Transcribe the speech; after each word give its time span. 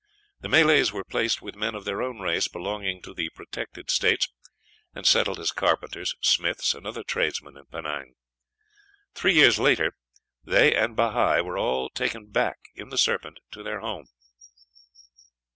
The 0.39 0.49
Malays 0.49 0.91
were 0.91 1.03
placed 1.03 1.43
with 1.43 1.53
men 1.55 1.75
of 1.75 1.85
their 1.85 2.01
own 2.01 2.21
race 2.21 2.47
belonging 2.47 3.03
to 3.03 3.13
the 3.13 3.29
protected 3.35 3.91
States, 3.91 4.27
and 4.95 5.05
settled 5.05 5.39
as 5.39 5.51
carpenters, 5.51 6.15
smiths, 6.21 6.73
and 6.73 6.87
other 6.87 7.03
tradesmen 7.03 7.55
in 7.55 7.65
Penang. 7.67 8.15
Three 9.13 9.35
years 9.35 9.59
later, 9.59 9.93
they 10.43 10.73
and 10.73 10.95
Bahi 10.95 11.41
were 11.43 11.59
all 11.59 11.91
taken 11.91 12.31
back 12.31 12.57
in 12.73 12.89
the 12.89 12.97
Serpent 12.97 13.41
to 13.51 13.61
their 13.61 13.81
home. 13.81 14.07